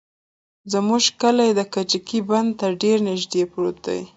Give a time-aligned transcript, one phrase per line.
[0.73, 4.01] زموږ کلى د کجکي بند ته ډېر نژدې پروت دى.